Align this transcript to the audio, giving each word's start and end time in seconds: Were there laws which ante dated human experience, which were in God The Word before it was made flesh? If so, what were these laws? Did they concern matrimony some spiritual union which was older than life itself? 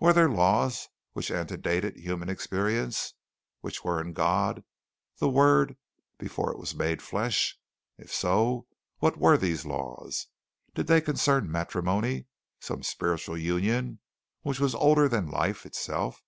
Were 0.00 0.12
there 0.12 0.28
laws 0.28 0.88
which 1.12 1.30
ante 1.30 1.56
dated 1.58 1.96
human 1.96 2.28
experience, 2.28 3.14
which 3.60 3.84
were 3.84 4.00
in 4.00 4.14
God 4.14 4.64
The 5.18 5.28
Word 5.28 5.76
before 6.18 6.50
it 6.50 6.58
was 6.58 6.74
made 6.74 7.00
flesh? 7.00 7.56
If 7.96 8.12
so, 8.12 8.66
what 8.98 9.16
were 9.16 9.38
these 9.38 9.64
laws? 9.64 10.26
Did 10.74 10.88
they 10.88 11.00
concern 11.00 11.48
matrimony 11.52 12.26
some 12.58 12.82
spiritual 12.82 13.38
union 13.38 14.00
which 14.42 14.58
was 14.58 14.74
older 14.74 15.08
than 15.08 15.30
life 15.30 15.64
itself? 15.64 16.20